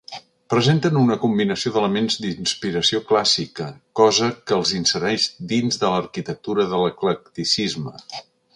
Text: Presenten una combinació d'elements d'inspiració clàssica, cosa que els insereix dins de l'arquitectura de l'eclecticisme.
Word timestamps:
Presenten 0.51 0.95
una 1.01 1.17
combinació 1.25 1.71
d'elements 1.75 2.17
d'inspiració 2.23 3.01
clàssica, 3.11 3.67
cosa 4.01 4.31
que 4.49 4.57
els 4.57 4.73
insereix 4.81 5.29
dins 5.53 5.79
de 5.85 5.93
l'arquitectura 5.95 6.67
de 6.73 6.81
l'eclecticisme. 6.85 7.97